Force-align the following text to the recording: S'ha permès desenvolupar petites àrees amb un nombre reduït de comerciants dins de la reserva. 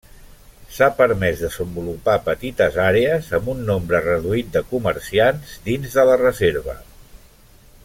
S'ha 0.75 0.85
permès 1.01 1.41
desenvolupar 1.47 2.15
petites 2.29 2.79
àrees 2.85 3.29
amb 3.39 3.53
un 3.55 3.61
nombre 3.69 4.01
reduït 4.07 4.51
de 4.57 4.65
comerciants 4.73 5.55
dins 5.71 6.01
de 6.01 6.09
la 6.13 6.17
reserva. 6.27 6.79